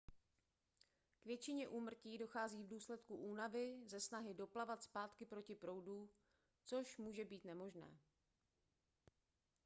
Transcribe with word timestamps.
k 1.21 1.25
většině 1.25 1.67
úmrtí 1.67 2.17
dochází 2.17 2.63
v 2.63 2.67
důsledku 2.67 3.15
únavy 3.15 3.79
ze 3.85 3.99
snahy 3.99 4.33
doplavat 4.33 4.83
zpátky 4.83 5.25
proti 5.25 5.55
proudu 5.55 6.09
což 6.65 6.97
může 6.97 7.25
být 7.25 7.45
nemožné 7.45 7.99